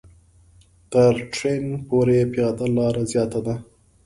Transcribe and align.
تر 0.91 1.13
ټرېن 1.33 1.65
پورې 1.87 2.19
پیاده 2.33 2.65
لاره 2.75 3.03
زیاته 3.11 3.39
ده. 3.45 3.55